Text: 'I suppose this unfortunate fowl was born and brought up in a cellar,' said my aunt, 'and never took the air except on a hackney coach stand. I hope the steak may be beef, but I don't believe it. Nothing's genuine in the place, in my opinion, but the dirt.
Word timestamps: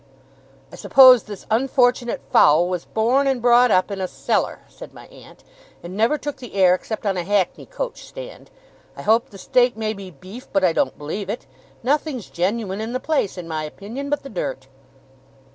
'I 0.71 0.77
suppose 0.77 1.21
this 1.25 1.45
unfortunate 1.51 2.21
fowl 2.31 2.67
was 2.67 2.85
born 2.85 3.27
and 3.27 3.39
brought 3.39 3.69
up 3.69 3.91
in 3.91 4.01
a 4.01 4.07
cellar,' 4.07 4.61
said 4.67 4.95
my 4.95 5.05
aunt, 5.09 5.43
'and 5.83 5.95
never 5.95 6.17
took 6.17 6.37
the 6.37 6.55
air 6.55 6.73
except 6.73 7.05
on 7.05 7.17
a 7.17 7.23
hackney 7.23 7.67
coach 7.67 8.03
stand. 8.07 8.49
I 8.97 9.03
hope 9.03 9.29
the 9.29 9.37
steak 9.37 9.77
may 9.77 9.93
be 9.93 10.09
beef, 10.09 10.47
but 10.51 10.63
I 10.63 10.73
don't 10.73 10.97
believe 10.97 11.29
it. 11.29 11.45
Nothing's 11.83 12.31
genuine 12.31 12.81
in 12.81 12.93
the 12.93 12.99
place, 12.99 13.37
in 13.37 13.47
my 13.47 13.63
opinion, 13.63 14.09
but 14.09 14.23
the 14.23 14.29
dirt. 14.29 14.65